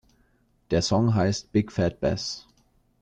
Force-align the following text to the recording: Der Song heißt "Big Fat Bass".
Der 0.71 0.81
Song 0.81 1.13
heißt 1.13 1.51
"Big 1.51 1.71
Fat 1.71 1.99
Bass". 1.99 2.47